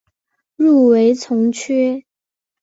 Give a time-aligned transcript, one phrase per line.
[0.55, 2.05] 入围从缺。